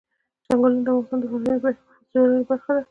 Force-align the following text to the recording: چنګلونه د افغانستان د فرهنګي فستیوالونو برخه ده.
چنګلونه 0.45 0.81
د 0.87 0.89
افغانستان 0.97 1.19
د 1.21 1.25
فرهنګي 1.31 1.57
فستیوالونو 1.87 2.45
برخه 2.49 2.71
ده. 2.75 2.79